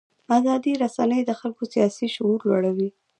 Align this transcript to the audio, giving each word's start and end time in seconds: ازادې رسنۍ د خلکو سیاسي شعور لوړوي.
ازادې 0.37 0.73
رسنۍ 0.83 1.21
د 1.25 1.31
خلکو 1.39 1.63
سیاسي 1.73 2.07
شعور 2.15 2.39
لوړوي. 2.49 2.89